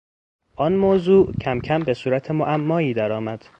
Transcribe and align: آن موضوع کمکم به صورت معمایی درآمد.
آن 0.55 0.73
موضوع 0.77 1.31
کمکم 1.41 1.79
به 1.79 1.93
صورت 1.93 2.31
معمایی 2.31 2.93
درآمد. 2.93 3.45